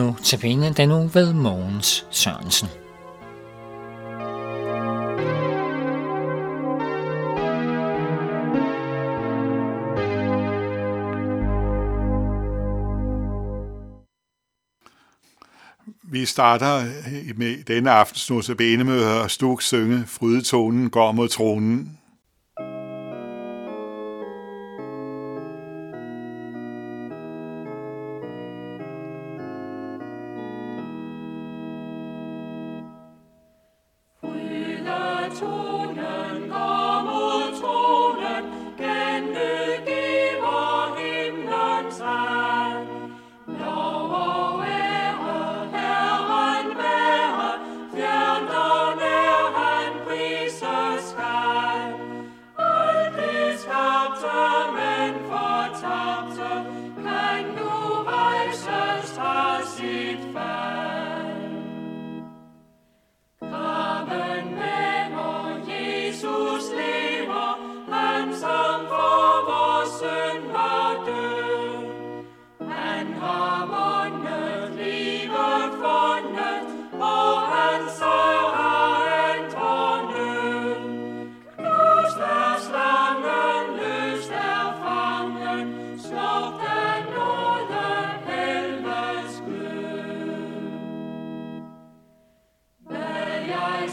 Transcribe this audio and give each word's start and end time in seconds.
Nu 0.00 0.16
til 0.24 0.38
bene 0.38 0.72
den 0.72 0.88
nu 0.88 1.06
ved 1.14 1.32
Mogens 1.32 2.06
Sørensen. 2.10 2.68
Vi 16.02 16.26
starter 16.26 16.84
med 17.36 17.64
denne 17.64 17.90
aftens 17.90 18.30
notabene 18.30 18.84
med 18.84 19.04
at 19.04 19.30
Stuk 19.30 19.62
synge 19.62 20.04
Frydetonen 20.06 20.90
går 20.90 21.12
mod 21.12 21.28
tronen. 21.28 21.98
저 35.32 35.69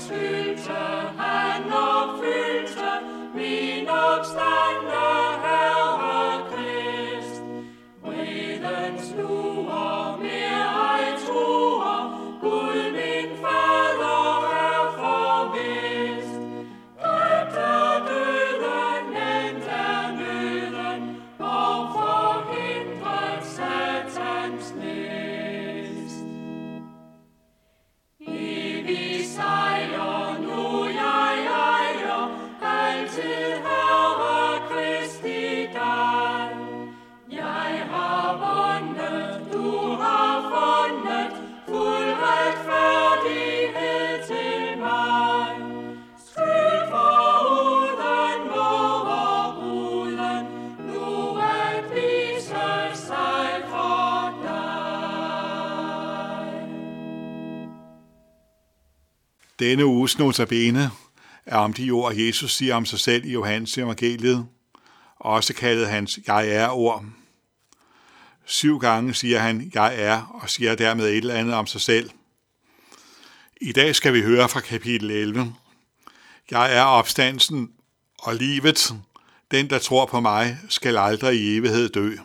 see. 0.07 0.36
Denne 59.59 59.85
uges 59.85 60.17
notabene 60.17 60.91
er 61.45 61.57
om 61.57 61.73
de 61.73 61.91
ord, 61.91 62.15
Jesus 62.15 62.55
siger 62.55 62.75
om 62.75 62.85
sig 62.85 62.99
selv 62.99 63.25
i 63.25 63.31
Johannes 63.31 63.77
evangeliet, 63.77 64.47
også 65.15 65.53
kaldet 65.53 65.87
hans 65.87 66.19
jeg 66.27 66.49
er 66.49 66.69
ord. 66.69 67.05
Syv 68.45 68.79
gange 68.79 69.13
siger 69.13 69.39
han, 69.39 69.71
jeg 69.73 70.01
er, 70.01 70.39
og 70.41 70.49
siger 70.49 70.75
dermed 70.75 71.05
et 71.05 71.17
eller 71.17 71.33
andet 71.33 71.55
om 71.55 71.67
sig 71.67 71.81
selv. 71.81 72.09
I 73.61 73.71
dag 73.71 73.95
skal 73.95 74.13
vi 74.13 74.21
høre 74.21 74.49
fra 74.49 74.59
kapitel 74.59 75.11
11. 75.11 75.53
Jeg 76.51 76.77
er 76.77 76.83
opstandelsen 76.83 77.71
og 78.19 78.35
livet. 78.35 78.93
Den, 79.51 79.69
der 79.69 79.79
tror 79.79 80.05
på 80.05 80.19
mig, 80.19 80.57
skal 80.69 80.97
aldrig 80.97 81.39
i 81.39 81.57
evighed 81.57 81.89
dø. 81.89 82.15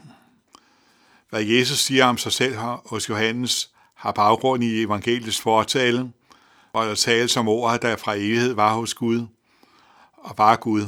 Hvad 1.31 1.43
Jesus 1.43 1.79
siger 1.79 2.05
om 2.05 2.19
sig 2.19 2.33
selv 2.33 2.57
hos 2.87 3.09
Johannes, 3.09 3.71
har 3.95 4.13
baggrund 4.13 4.65
i 4.65 4.83
evangeliets 4.83 5.41
fortale– 5.41 6.13
hvor 6.73 6.83
der 6.83 6.95
tales 6.95 7.37
om 7.37 7.49
ord, 7.49 7.81
der 7.81 7.97
fra 7.97 8.15
evighed 8.15 8.53
var 8.53 8.75
hos 8.75 8.95
Gud, 8.95 9.27
og 10.17 10.35
var 10.39 10.57
Gud. 10.57 10.87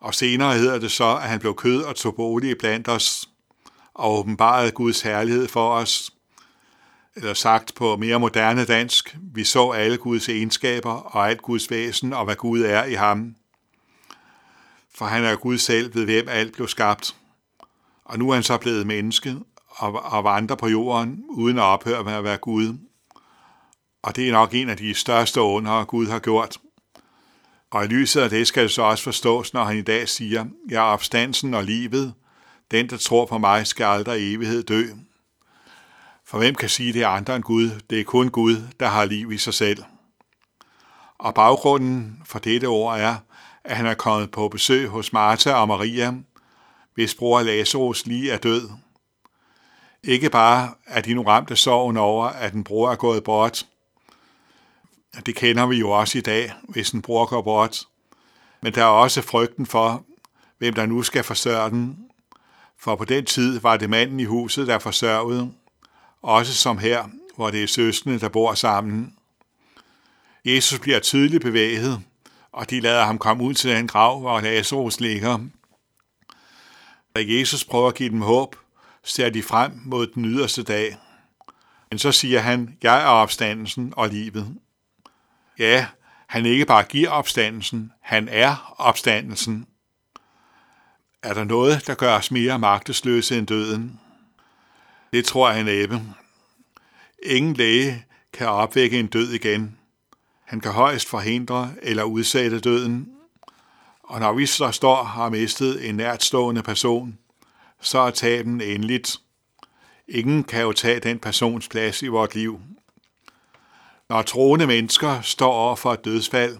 Og 0.00 0.14
senere 0.14 0.54
hedder 0.54 0.78
det 0.78 0.92
så, 0.92 1.16
at 1.16 1.28
han 1.28 1.40
blev 1.40 1.54
kød 1.54 1.82
og 1.82 1.96
tog 1.96 2.14
bolig 2.14 2.58
blandt 2.58 2.88
os, 2.88 3.28
og 3.94 4.18
åbenbarede 4.18 4.70
Guds 4.70 5.02
herlighed 5.02 5.48
for 5.48 5.70
os. 5.70 6.10
Eller 7.16 7.34
sagt 7.34 7.74
på 7.74 7.96
mere 7.96 8.20
moderne 8.20 8.64
dansk, 8.64 9.16
vi 9.34 9.44
så 9.44 9.70
alle 9.70 9.96
Guds 9.96 10.28
egenskaber 10.28 10.92
og 10.92 11.30
alt 11.30 11.42
Guds 11.42 11.70
væsen 11.70 12.12
og 12.12 12.24
hvad 12.24 12.36
Gud 12.36 12.60
er 12.60 12.84
i 12.84 12.94
ham. 12.94 13.34
For 14.94 15.04
han 15.04 15.24
er 15.24 15.36
Gud 15.36 15.58
selv, 15.58 15.94
ved 15.94 16.04
hvem 16.04 16.28
alt 16.28 16.52
blev 16.52 16.68
skabt. 16.68 17.16
Og 18.04 18.18
nu 18.18 18.30
er 18.30 18.34
han 18.34 18.42
så 18.42 18.58
blevet 18.58 18.86
menneske 18.86 19.36
og, 19.68 19.92
og 19.92 20.24
vandrer 20.24 20.56
på 20.56 20.68
jorden 20.68 21.24
uden 21.28 21.58
at 21.58 21.62
ophøre 21.62 22.04
med 22.04 22.12
at 22.12 22.24
være 22.24 22.36
Gud. 22.36 22.78
Og 24.04 24.16
det 24.16 24.28
er 24.28 24.32
nok 24.32 24.54
en 24.54 24.68
af 24.68 24.76
de 24.76 24.94
største 24.94 25.40
under, 25.40 25.84
Gud 25.84 26.06
har 26.06 26.18
gjort. 26.18 26.58
Og 27.70 27.84
i 27.84 27.88
lyset 27.88 28.20
af 28.20 28.30
det 28.30 28.46
skal 28.46 28.62
det 28.62 28.70
så 28.70 28.82
også 28.82 29.04
forstås, 29.04 29.54
når 29.54 29.64
han 29.64 29.76
i 29.76 29.82
dag 29.82 30.08
siger, 30.08 30.44
jeg 30.70 30.76
er 30.76 30.92
opstansen 30.92 31.54
og 31.54 31.64
livet. 31.64 32.14
Den, 32.70 32.90
der 32.90 32.96
tror 32.96 33.26
på 33.26 33.38
mig, 33.38 33.66
skal 33.66 33.84
aldrig 33.84 34.34
evighed 34.34 34.62
dø. 34.62 34.86
For 36.26 36.38
hvem 36.38 36.54
kan 36.54 36.68
sige, 36.68 36.92
det 36.92 37.02
er 37.02 37.08
andre 37.08 37.36
end 37.36 37.44
Gud? 37.44 37.70
Det 37.90 38.00
er 38.00 38.04
kun 38.04 38.28
Gud, 38.28 38.56
der 38.80 38.86
har 38.86 39.04
liv 39.04 39.32
i 39.32 39.38
sig 39.38 39.54
selv. 39.54 39.84
Og 41.18 41.34
baggrunden 41.34 42.22
for 42.24 42.38
dette 42.38 42.66
ord 42.66 42.98
er, 42.98 43.16
at 43.64 43.76
han 43.76 43.86
er 43.86 43.94
kommet 43.94 44.30
på 44.30 44.48
besøg 44.48 44.88
hos 44.88 45.12
Martha 45.12 45.52
og 45.52 45.68
Maria, 45.68 46.14
hvis 46.94 47.14
bror 47.14 47.42
Lazarus 47.42 48.06
lige 48.06 48.32
er 48.32 48.38
død. 48.38 48.70
Ikke 50.02 50.30
bare 50.30 50.74
er 50.86 51.00
de 51.00 51.14
nu 51.14 51.22
ramt 51.22 51.50
af 51.50 51.58
sorgen 51.58 51.96
over, 51.96 52.26
at 52.26 52.52
en 52.52 52.64
bror 52.64 52.90
er 52.90 52.96
gået 52.96 53.24
bort, 53.24 53.66
det 55.26 55.36
kender 55.36 55.66
vi 55.66 55.76
jo 55.76 55.90
også 55.90 56.18
i 56.18 56.20
dag, 56.20 56.52
hvis 56.68 56.90
en 56.90 57.02
bror 57.02 57.26
går 57.26 57.42
bort. 57.42 57.82
Men 58.62 58.74
der 58.74 58.82
er 58.82 58.86
også 58.86 59.22
frygten 59.22 59.66
for, 59.66 60.04
hvem 60.58 60.74
der 60.74 60.86
nu 60.86 61.02
skal 61.02 61.24
forsørge 61.24 61.70
den. 61.70 61.98
For 62.78 62.96
på 62.96 63.04
den 63.04 63.24
tid 63.24 63.60
var 63.60 63.76
det 63.76 63.90
manden 63.90 64.20
i 64.20 64.24
huset, 64.24 64.66
der 64.66 64.78
forsørgede, 64.78 65.52
også 66.22 66.54
som 66.54 66.78
her, 66.78 67.04
hvor 67.36 67.50
det 67.50 67.62
er 67.62 67.66
søskende, 67.66 68.20
der 68.20 68.28
bor 68.28 68.54
sammen. 68.54 69.14
Jesus 70.44 70.78
bliver 70.78 71.00
tydeligt 71.00 71.42
bevæget, 71.42 72.02
og 72.52 72.70
de 72.70 72.80
lader 72.80 73.04
ham 73.04 73.18
komme 73.18 73.44
ud 73.44 73.54
til 73.54 73.70
den 73.70 73.86
grav, 73.86 74.20
hvor 74.20 74.40
Lazarus 74.40 75.00
ligger. 75.00 75.38
Da 77.16 77.24
Jesus 77.26 77.64
prøver 77.64 77.88
at 77.88 77.94
give 77.94 78.10
dem 78.10 78.20
håb, 78.20 78.56
ser 79.04 79.30
de 79.30 79.42
frem 79.42 79.72
mod 79.84 80.06
den 80.06 80.24
yderste 80.24 80.62
dag. 80.62 80.96
Men 81.90 81.98
så 81.98 82.12
siger 82.12 82.40
han, 82.40 82.78
jeg 82.82 83.02
er 83.02 83.06
opstandelsen 83.06 83.94
og 83.96 84.08
livet. 84.08 84.56
Ja, 85.58 85.86
han 86.26 86.46
ikke 86.46 86.64
bare 86.64 86.82
giver 86.82 87.10
opstandelsen, 87.10 87.92
han 88.00 88.28
er 88.28 88.74
opstandelsen. 88.78 89.66
Er 91.22 91.34
der 91.34 91.44
noget, 91.44 91.86
der 91.86 91.94
gør 91.94 92.16
os 92.16 92.30
mere 92.30 92.58
magtesløse 92.58 93.38
end 93.38 93.46
døden? 93.46 94.00
Det 95.12 95.24
tror 95.24 95.50
jeg 95.50 95.64
næppe. 95.64 96.00
Ingen 97.22 97.54
læge 97.54 98.04
kan 98.32 98.48
opvække 98.48 98.98
en 98.98 99.06
død 99.06 99.32
igen. 99.32 99.78
Han 100.44 100.60
kan 100.60 100.72
højst 100.72 101.08
forhindre 101.08 101.72
eller 101.82 102.02
udsætte 102.02 102.60
døden. 102.60 103.08
Og 104.02 104.20
når 104.20 104.32
vi 104.32 104.46
så 104.46 104.70
står 104.70 104.96
og 104.96 105.08
har 105.08 105.28
mistet 105.28 105.88
en 105.88 105.94
nærtstående 105.94 106.62
person, 106.62 107.18
så 107.80 107.98
er 107.98 108.10
taben 108.10 108.60
endeligt. 108.60 109.16
Ingen 110.08 110.44
kan 110.44 110.62
jo 110.62 110.72
tage 110.72 111.00
den 111.00 111.18
persons 111.18 111.68
plads 111.68 112.02
i 112.02 112.06
vort 112.06 112.34
liv. 112.34 112.60
Når 114.08 114.22
troende 114.22 114.66
mennesker 114.66 115.20
står 115.20 115.52
over 115.52 115.76
for 115.76 115.92
et 115.92 116.04
dødsfald, 116.04 116.58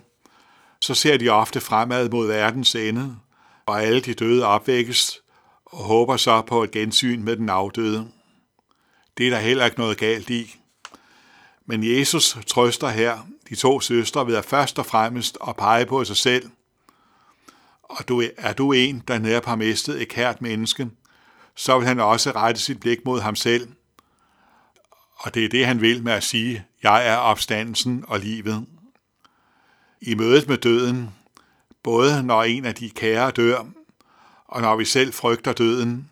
så 0.81 0.95
ser 0.95 1.17
de 1.17 1.29
ofte 1.29 1.61
fremad 1.61 2.09
mod 2.09 2.27
verdens 2.27 2.75
ende, 2.75 3.17
og 3.67 3.83
alle 3.83 4.01
de 4.01 4.15
døde 4.15 4.47
opvækkes 4.47 5.21
og 5.65 5.85
håber 5.85 6.17
så 6.17 6.43
på 6.43 6.63
et 6.63 6.71
gensyn 6.71 7.23
med 7.23 7.37
den 7.37 7.49
afdøde. 7.49 8.09
Det 9.19 9.27
er 9.27 9.31
der 9.31 9.39
heller 9.39 9.65
ikke 9.65 9.79
noget 9.79 9.99
galt 9.99 10.31
i. 10.31 10.57
Men 11.67 11.99
Jesus 11.99 12.39
trøster 12.47 12.89
her 12.89 13.19
de 13.49 13.55
to 13.55 13.81
søstre 13.81 14.27
ved 14.27 14.37
at 14.37 14.45
først 14.45 14.79
og 14.79 14.87
fremmest 14.87 15.39
at 15.49 15.57
pege 15.57 15.87
på 15.87 16.05
sig 16.05 16.17
selv. 16.17 16.51
Og 17.83 18.09
du, 18.09 18.23
er 18.37 18.53
du 18.53 18.73
en, 18.73 19.03
der 19.09 19.19
netop 19.19 19.45
har 19.45 19.57
mistet 19.57 20.03
et 20.03 20.09
kært 20.09 20.43
menneske, 20.43 20.91
så 21.57 21.79
vil 21.79 21.89
han 21.89 22.01
også 22.01 22.31
rette 22.31 22.61
sit 22.61 22.81
blik 22.81 22.99
mod 23.05 23.21
ham 23.21 23.37
selv. 23.37 23.69
Og 25.17 25.35
det 25.35 25.45
er 25.45 25.49
det, 25.49 25.67
han 25.67 25.81
vil 25.81 26.03
med 26.03 26.13
at 26.13 26.23
sige, 26.23 26.65
jeg 26.83 27.09
er 27.09 27.17
opstandelsen 27.17 28.05
og 28.09 28.21
livet. 28.21 28.67
I 30.01 30.15
mødet 30.15 30.49
med 30.49 30.59
døden, 30.59 31.11
både 31.83 32.23
når 32.23 32.43
en 32.43 32.65
af 32.65 32.75
de 32.75 32.91
kære 32.91 33.31
dør, 33.31 33.67
og 34.45 34.61
når 34.61 34.77
vi 34.77 34.85
selv 34.85 35.13
frygter 35.13 35.53
døden, 35.53 36.11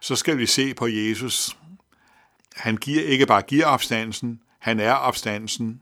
så 0.00 0.16
skal 0.16 0.38
vi 0.38 0.46
se 0.46 0.74
på 0.74 0.86
Jesus. 0.86 1.56
Han 2.56 2.76
giver 2.76 3.02
ikke 3.02 3.26
bare 3.26 3.42
giver 3.42 3.66
opstandelsen, 3.66 4.40
han 4.58 4.80
er 4.80 4.92
opstandelsen. 4.92 5.80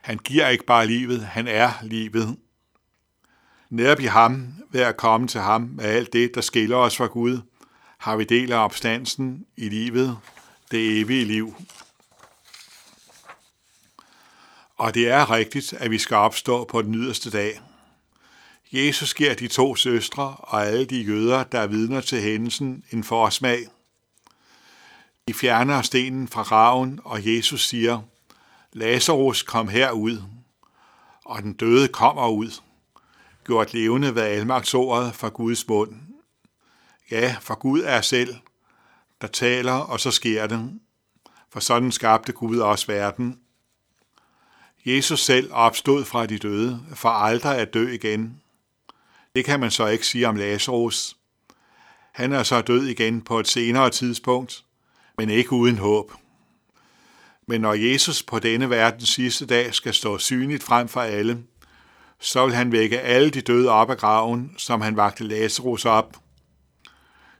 Han 0.00 0.18
giver 0.18 0.48
ikke 0.48 0.64
bare 0.64 0.86
livet, 0.86 1.20
han 1.20 1.46
er 1.48 1.72
livet. 1.82 2.36
Netop 3.70 4.00
i 4.00 4.04
ham, 4.04 4.54
ved 4.70 4.80
at 4.80 4.96
komme 4.96 5.28
til 5.28 5.40
ham 5.40 5.60
med 5.62 5.84
alt 5.84 6.12
det, 6.12 6.34
der 6.34 6.40
skiller 6.40 6.76
os 6.76 6.96
fra 6.96 7.06
Gud, 7.06 7.40
har 7.98 8.16
vi 8.16 8.24
del 8.24 8.52
af 8.52 8.64
opstandelsen 8.64 9.46
i 9.56 9.68
livet, 9.68 10.18
det 10.70 11.00
evige 11.00 11.24
liv. 11.24 11.54
Og 14.78 14.94
det 14.94 15.08
er 15.08 15.30
rigtigt, 15.30 15.72
at 15.72 15.90
vi 15.90 15.98
skal 15.98 16.16
opstå 16.16 16.64
på 16.64 16.82
den 16.82 16.94
yderste 16.94 17.30
dag. 17.30 17.60
Jesus 18.72 19.14
giver 19.14 19.34
de 19.34 19.48
to 19.48 19.74
søstre 19.74 20.36
og 20.38 20.66
alle 20.66 20.84
de 20.84 21.02
jøder, 21.02 21.44
der 21.44 21.60
er 21.60 21.66
vidner 21.66 22.00
til 22.00 22.20
hændelsen, 22.20 22.84
en 22.90 23.04
forsmag. 23.04 23.66
De 25.28 25.34
fjerner 25.34 25.82
stenen 25.82 26.28
fra 26.28 26.42
raven, 26.42 27.00
og 27.04 27.36
Jesus 27.36 27.68
siger, 27.68 28.00
Lazarus 28.72 29.42
kom 29.42 29.68
herud, 29.68 30.22
og 31.24 31.42
den 31.42 31.52
døde 31.52 31.88
kommer 31.88 32.28
ud, 32.28 32.60
gjort 33.44 33.74
levende 33.74 34.14
ved 34.14 34.22
almagtsordet 34.22 35.14
fra 35.14 35.28
Guds 35.28 35.68
mund. 35.68 35.94
Ja, 37.10 37.36
for 37.40 37.54
Gud 37.54 37.82
er 37.84 38.00
selv, 38.00 38.36
der 39.20 39.26
taler, 39.26 39.72
og 39.72 40.00
så 40.00 40.10
sker 40.10 40.46
det. 40.46 40.80
For 41.50 41.60
sådan 41.60 41.92
skabte 41.92 42.32
Gud 42.32 42.58
også 42.58 42.86
verden. 42.86 43.40
Jesus 44.88 45.20
selv 45.20 45.50
opstod 45.52 46.04
fra 46.04 46.26
de 46.26 46.38
døde, 46.38 46.80
for 46.94 47.08
aldrig 47.08 47.58
at 47.58 47.74
dø 47.74 47.92
igen. 47.92 48.40
Det 49.36 49.44
kan 49.44 49.60
man 49.60 49.70
så 49.70 49.86
ikke 49.86 50.06
sige 50.06 50.28
om 50.28 50.36
Lazarus. 50.36 51.16
Han 52.12 52.32
er 52.32 52.42
så 52.42 52.60
død 52.60 52.86
igen 52.86 53.20
på 53.20 53.40
et 53.40 53.48
senere 53.48 53.90
tidspunkt, 53.90 54.64
men 55.18 55.30
ikke 55.30 55.52
uden 55.52 55.78
håb. 55.78 56.12
Men 57.46 57.60
når 57.60 57.74
Jesus 57.74 58.22
på 58.22 58.38
denne 58.38 58.70
verdens 58.70 59.08
sidste 59.08 59.46
dag 59.46 59.74
skal 59.74 59.94
stå 59.94 60.18
synligt 60.18 60.62
frem 60.62 60.88
for 60.88 61.00
alle, 61.00 61.42
så 62.20 62.46
vil 62.46 62.54
han 62.54 62.72
vække 62.72 63.00
alle 63.00 63.30
de 63.30 63.40
døde 63.40 63.70
op 63.70 63.90
af 63.90 63.98
graven, 63.98 64.54
som 64.56 64.80
han 64.80 64.96
vagte 64.96 65.24
Lazarus 65.24 65.84
op. 65.84 66.16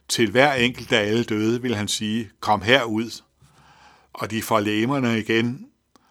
Til 0.07 0.31
hver 0.31 0.53
enkelt 0.53 0.91
af 0.91 1.07
alle 1.07 1.23
døde 1.23 1.61
vil 1.61 1.75
han 1.75 1.87
sige, 1.87 2.29
kom 2.39 2.61
herud, 2.61 3.21
og 4.13 4.31
de 4.31 4.41
får 4.41 4.59
læmerne 4.59 5.19
igen, 5.19 5.68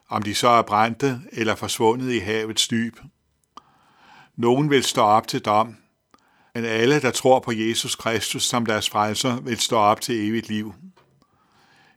om 0.09 0.23
de 0.23 0.35
så 0.35 0.49
er 0.49 0.63
brændte 0.63 1.21
eller 1.33 1.55
forsvundet 1.55 2.13
i 2.13 2.19
havets 2.19 2.69
dyb. 2.69 2.99
Nogen 4.37 4.71
vil 4.71 4.85
stå 4.85 5.03
op 5.03 5.29
til 5.29 5.41
dom, 5.41 5.77
men 6.55 6.65
alle, 6.65 7.01
der 7.01 7.11
tror 7.11 7.41
på 7.41 7.53
Jesus 7.53 7.97
Kristus 7.97 8.45
som 8.45 8.67
deres 8.67 8.91
frelser, 8.91 9.41
vil 9.41 9.59
stå 9.59 9.77
op 9.77 10.01
til 10.01 10.29
evigt 10.29 10.49
liv. 10.49 10.75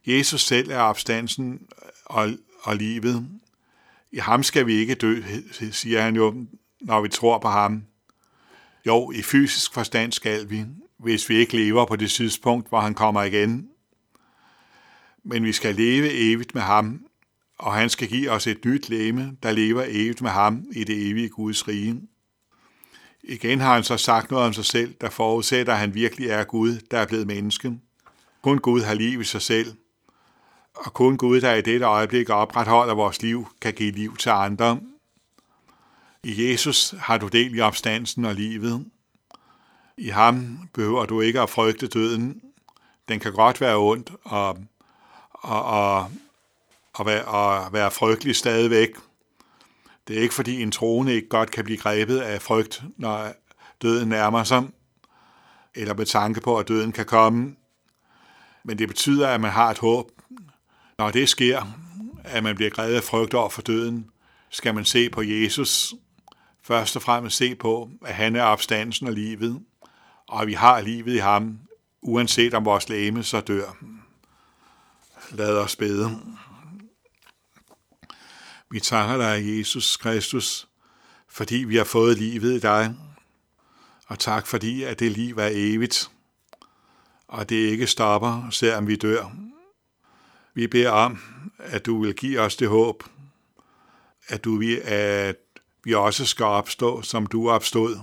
Jesus 0.08 0.42
selv 0.42 0.72
er 0.72 0.80
opstandelsen 0.80 1.60
og, 2.06 2.30
og 2.64 2.76
livet. 2.76 3.28
I 4.12 4.18
ham 4.18 4.44
skal 4.44 4.68
vi 4.68 4.74
ikke 4.74 4.96
dø, 4.96 5.22
siger 5.72 6.02
han 6.02 6.16
jo, 6.16 6.46
når 6.82 7.02
vi 7.02 7.10
tror 7.10 7.38
på 7.38 7.48
ham. 7.48 7.84
Jo, 8.86 9.12
i 9.12 9.22
fysisk 9.22 9.74
forstand 9.74 10.12
skal 10.12 10.50
vi, 10.50 10.66
hvis 11.00 11.30
vi 11.30 11.36
ikke 11.36 11.58
lever 11.58 11.86
på 11.86 11.96
det 11.96 12.12
tidspunkt, 12.12 12.70
hvor 12.70 12.80
han 12.80 12.94
kommer 12.94 13.24
igen. 13.24 13.70
Men 15.24 15.44
vi 15.44 15.52
skal 15.52 15.76
leve 15.76 16.12
evigt 16.12 16.54
med 16.54 16.62
ham, 16.62 17.06
og 17.62 17.74
han 17.74 17.90
skal 17.90 18.08
give 18.08 18.32
os 18.32 18.48
et 18.48 18.66
nyt 18.66 18.90
leme, 18.90 19.38
der 19.44 19.52
lever 19.52 19.84
evigt 19.88 20.22
med 20.22 20.30
ham 20.30 20.66
i 20.72 20.84
det 20.84 21.10
evige 21.10 21.30
Guds 21.30 21.68
rige. 21.68 22.02
Igen 23.24 23.60
har 23.60 23.74
han 23.74 23.84
så 23.84 23.98
sagt 23.98 24.32
noget 24.32 24.48
om 24.48 24.54
sig 24.54 24.66
selv, 24.66 24.94
der 25.02 25.10
forudsætter, 25.10 25.74
at 25.74 25.80
han 25.80 25.94
virkelig 25.94 26.30
er 26.30 26.44
Gud, 26.44 26.80
der 26.92 26.98
er 26.98 27.06
blevet 27.06 27.28
menneske. 27.28 27.80
Kun 28.42 28.58
Gud 28.58 28.82
har 28.82 28.94
liv 28.94 29.22
i 29.22 29.24
sig 29.24 29.42
selv, 29.42 29.74
og 30.76 30.94
kun 30.94 31.18
Gud, 31.18 31.42
der 31.42 31.54
i 31.54 31.62
dette 31.62 31.86
øjeblik 31.86 32.30
opretholder 32.30 32.94
vores 32.94 33.22
liv, 33.22 33.48
kan 33.62 33.74
give 33.74 33.92
liv 33.92 34.18
til 34.18 34.30
andre. 34.30 34.80
I 36.24 36.50
Jesus 36.50 36.96
har 37.00 37.18
du 37.18 37.28
del 37.28 37.56
i 37.56 37.60
opstandelsen 37.60 38.26
og 38.26 38.36
livet. 38.36 38.86
I 39.98 40.08
ham 40.08 40.60
behøver 40.74 41.06
du 41.06 41.22
ikke 41.22 41.42
at 41.42 41.50
frygte 41.50 41.88
døden. 41.88 42.42
Den 43.08 43.20
kan 43.20 43.34
godt 43.34 43.62
være 43.62 43.78
ondt 43.78 44.12
og, 44.24 44.58
og, 45.32 45.64
og, 45.64 46.12
og, 46.94 47.06
være, 47.06 47.66
at 47.66 47.74
være 47.74 47.92
frygtelig 47.92 48.36
stadigvæk. 48.36 48.90
Det 50.08 50.18
er 50.18 50.22
ikke 50.22 50.34
fordi 50.34 50.62
en 50.62 50.72
troende 50.72 51.14
ikke 51.14 51.30
godt 51.30 51.52
kan 51.52 51.64
blive 51.64 51.78
grebet 51.78 52.20
af 52.20 52.42
frygt, 52.42 52.84
når 52.98 53.34
døden 53.82 54.10
nærmer 54.10 54.44
sig, 54.44 54.64
eller 55.76 55.94
med 55.94 56.06
tanke 56.06 56.42
på, 56.42 56.58
at 56.58 56.68
døden 56.68 56.92
kan 56.92 57.06
komme. 57.06 57.56
Men 58.64 58.78
det 58.78 58.88
betyder, 58.88 59.28
at 59.28 59.42
man 59.42 59.52
har 59.52 59.70
et 59.70 59.78
håb. 59.80 60.12
Når 60.98 61.12
det 61.12 61.30
sker, 61.30 61.66
at 62.24 62.44
man 62.44 62.56
bliver 62.56 62.72
grebet 62.72 62.96
af 62.96 63.04
frygt 63.04 63.34
over 63.34 63.50
for 63.50 63.62
døden, 63.62 64.10
skal 64.50 64.76
man 64.76 64.86
se 64.86 65.10
på 65.10 65.22
Jesus. 65.22 65.94
Først 66.64 66.96
og 66.96 67.02
fremmest 67.02 67.38
se 67.38 67.56
på, 67.56 67.90
at 68.06 68.14
han 68.14 68.36
er 68.36 68.44
opstandelsen 68.44 69.08
og 69.08 69.14
livet, 69.14 69.62
og 70.28 70.48
vi 70.48 70.54
har 70.54 70.82
livet 70.82 71.14
i 71.14 71.18
ham, 71.18 71.60
uanset 72.02 72.54
om 72.54 72.66
vores 72.66 72.90
læme 72.90 73.24
så 73.24 73.42
dør. 73.42 73.78
Lad 75.32 75.58
os 75.58 75.76
bede. 75.76 76.20
Vi 78.72 78.80
takker 78.80 79.18
dig, 79.18 79.58
Jesus 79.58 79.98
Kristus, 79.98 80.68
fordi 81.30 81.56
vi 81.56 81.76
har 81.76 81.84
fået 81.84 82.18
livet 82.18 82.56
i 82.56 82.60
dig, 82.60 82.96
og 84.08 84.20
tak 84.20 84.48
fordi, 84.48 84.84
at 84.84 85.00
det 85.00 85.12
liv 85.12 85.38
er 85.38 85.50
evigt, 85.52 86.12
og 87.28 87.50
det 87.50 87.56
ikke 87.56 87.88
stopper, 87.88 88.48
selvom 88.52 88.88
vi 88.88 88.96
dør. 88.96 89.32
Vi 90.54 90.68
beder 90.68 90.90
om, 90.90 91.20
at 91.58 91.86
du 91.86 92.02
vil 92.02 92.14
give 92.14 92.40
os 92.40 92.56
det 92.56 92.68
håb, 92.68 93.04
at, 94.28 94.44
du, 94.44 94.62
at 94.84 95.38
vi 95.84 95.94
også 95.94 96.26
skal 96.26 96.46
opstå, 96.46 97.02
som 97.02 97.26
du 97.26 97.50
opstod, 97.50 98.00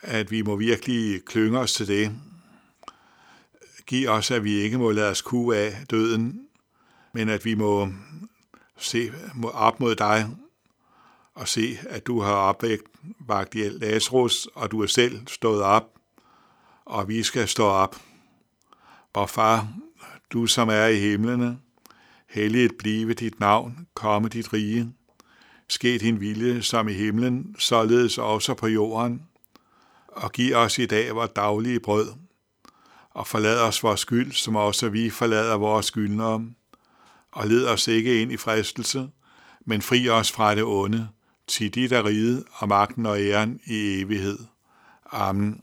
at 0.00 0.30
vi 0.30 0.42
må 0.42 0.56
virkelig 0.56 1.24
klynge 1.24 1.58
os 1.58 1.72
til 1.72 1.86
det. 1.86 2.12
Giv 3.86 4.08
os, 4.08 4.30
at 4.30 4.44
vi 4.44 4.52
ikke 4.52 4.78
må 4.78 4.90
lade 4.90 5.10
os 5.10 5.22
kue 5.22 5.56
af 5.56 5.86
døden, 5.90 6.40
men 7.12 7.28
at 7.28 7.44
vi 7.44 7.54
må 7.54 7.88
se 8.78 9.12
op 9.54 9.80
mod 9.80 9.96
dig 9.96 10.26
og 11.34 11.48
se, 11.48 11.78
at 11.88 12.06
du 12.06 12.20
har 12.20 12.32
opvægt 12.32 12.82
vagt 13.18 13.54
Lazarus, 13.54 14.48
og 14.54 14.70
du 14.70 14.82
er 14.82 14.86
selv 14.86 15.26
stået 15.26 15.62
op, 15.62 15.90
og 16.84 17.08
vi 17.08 17.22
skal 17.22 17.48
stå 17.48 17.64
op. 17.64 17.96
Og 19.12 19.30
far, 19.30 19.68
du 20.32 20.46
som 20.46 20.68
er 20.68 20.86
i 20.86 20.98
himlene, 20.98 21.58
helliget 22.28 22.76
blive 22.78 23.14
dit 23.14 23.40
navn, 23.40 23.86
komme 23.94 24.28
dit 24.28 24.52
rige. 24.52 24.92
Ske 25.68 25.98
din 25.98 26.20
vilje 26.20 26.62
som 26.62 26.88
i 26.88 26.92
himlen, 26.92 27.56
således 27.58 28.18
også 28.18 28.54
på 28.54 28.66
jorden. 28.66 29.22
Og 30.08 30.32
giv 30.32 30.54
os 30.54 30.78
i 30.78 30.86
dag 30.86 31.14
vores 31.14 31.30
daglige 31.36 31.80
brød. 31.80 32.08
Og 33.10 33.26
forlad 33.26 33.60
os 33.60 33.82
vores 33.82 34.00
skyld, 34.00 34.32
som 34.32 34.56
også 34.56 34.88
vi 34.88 35.10
forlader 35.10 35.54
vores 35.56 35.86
skyldnere 35.86 36.44
og 37.36 37.46
led 37.46 37.66
os 37.66 37.88
ikke 37.88 38.22
ind 38.22 38.32
i 38.32 38.36
fristelse, 38.36 39.08
men 39.66 39.82
fri 39.82 40.08
os 40.08 40.32
fra 40.32 40.54
det 40.54 40.64
onde, 40.64 41.08
til 41.46 41.74
dit 41.74 41.90
der 41.90 42.04
ride 42.06 42.44
og 42.52 42.68
magten 42.68 43.06
og 43.06 43.20
æren 43.20 43.60
i 43.66 44.00
evighed. 44.00 44.38
Amen. 45.12 45.60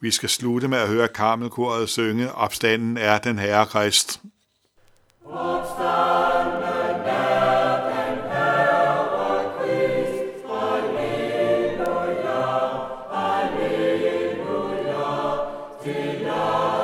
Vi 0.00 0.10
skal 0.10 0.28
slutte 0.28 0.68
med 0.68 0.78
at 0.78 0.88
høre 0.88 1.08
karmelkoret 1.08 1.88
synge, 1.88 2.32
opstanden 2.32 2.96
er 2.96 3.18
den 3.18 3.38
herre 3.38 3.66
Krist. 3.66 4.20
Opstanden. 5.24 5.96
Alleluia, 15.82 16.26
Alleluia, 16.32 16.75